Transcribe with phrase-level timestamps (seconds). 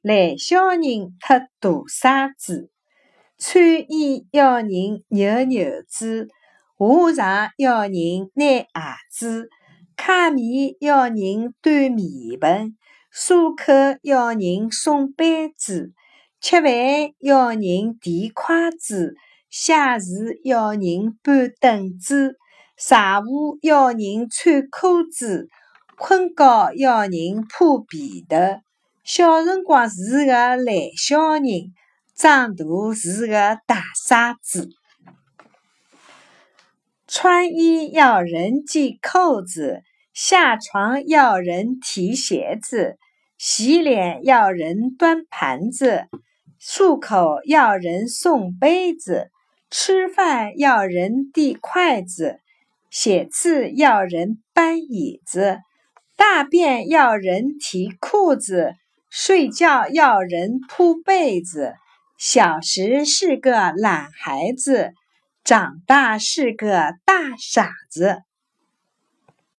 [0.00, 2.70] 懒小人特大傻子。
[3.36, 4.70] 穿衣要人
[5.08, 6.28] 扭扭子，
[6.78, 8.66] 下床要人拿鞋
[9.10, 9.48] 子，
[9.96, 12.76] 揩面要人端面盆，
[13.12, 15.92] 漱口要人送杯子，
[16.40, 16.72] 吃饭
[17.18, 19.14] 要人递筷子，
[19.50, 22.36] 写字要人搬凳子，
[22.76, 25.48] 晒壶要人穿裤子，
[25.96, 28.60] 困觉要人铺被头。
[29.08, 30.66] 小辰光是个懒
[30.98, 31.72] 小人。
[32.14, 34.68] 长大是个大傻子，
[37.06, 39.80] 穿衣要人系扣子，
[40.12, 42.98] 下床要人提鞋子，
[43.38, 46.04] 洗脸要人端盘子，
[46.60, 49.30] 漱口要人送杯子，
[49.70, 52.40] 吃饭要人递筷子，
[52.90, 55.60] 写字要人搬椅子，
[56.14, 58.74] 大便要人提裤子，
[59.10, 61.74] 睡觉要人铺被子。
[62.18, 64.92] 小时是个懒孩子，
[65.44, 68.22] 长大是个大傻子。